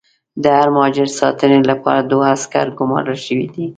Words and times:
د 0.43 0.45
هر 0.57 0.67
مهاجر 0.75 1.07
ساتنې 1.19 1.59
لپاره 1.71 2.01
دوه 2.11 2.25
عسکر 2.35 2.65
ګومارل 2.79 3.17
شوي 3.25 3.47
دي. 3.53 3.65